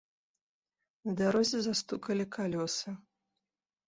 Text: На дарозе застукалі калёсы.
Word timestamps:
На 1.09 1.11
дарозе 1.19 1.59
застукалі 1.65 2.25
калёсы. 2.37 2.89